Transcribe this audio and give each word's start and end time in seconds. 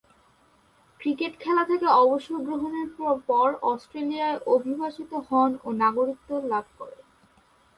Cricket 0.99 1.33
খেলা 1.39 1.63
থেকে 1.65 1.87
অবসর 2.01 2.37
গ্রহণের 2.39 2.87
পর 3.29 3.47
অস্ট্রেলিয়ায় 3.63 4.37
অভিবাসিত 4.47 5.11
হন 5.27 5.51
ও 5.63 5.69
নাগরিকত্ব 5.83 6.29
লাভ 6.47 6.65
করেন। 6.77 7.01